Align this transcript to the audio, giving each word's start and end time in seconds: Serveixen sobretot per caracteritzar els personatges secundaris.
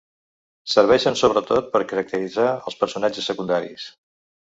Serveixen 0.75 1.19
sobretot 1.19 1.69
per 1.77 1.83
caracteritzar 1.93 2.49
els 2.65 2.83
personatges 2.83 3.33
secundaris. 3.33 3.91